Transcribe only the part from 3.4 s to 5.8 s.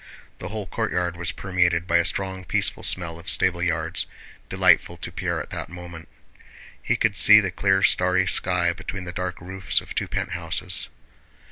yards, delightful to Pierre at that